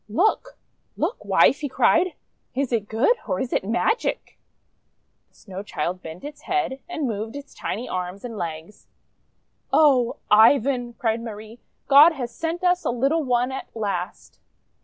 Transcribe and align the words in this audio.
"Look! 0.09 0.57
Look, 0.97 1.23
Wife!" 1.23 1.59
he 1.59 1.69
cried. 1.69 2.13
"Is 2.55 2.71
it 2.73 2.89
good, 2.89 3.17
or 3.27 3.39
is 3.39 3.53
it 3.53 3.63
magic?5 3.63 5.29
The 5.29 5.35
Snow 5.35 5.61
Child 5.61 6.01
bent 6.01 6.23
its 6.23 6.41
head, 6.49 6.79
and 6.89 7.07
moved 7.07 7.35
its 7.35 7.53
tiny 7.53 7.87
arms 7.87 8.25
and 8.25 8.35
legs. 8.35 8.87
"Oh! 9.71 10.15
Ivan!" 10.31 10.93
cried 10.93 11.21
Marie. 11.21 11.59
"God 11.87 12.13
has 12.13 12.33
sent 12.33 12.63
us 12.63 12.83
a 12.83 12.89
little 12.89 13.23
one 13.23 13.51
at 13.51 13.67
last!' 13.75 14.39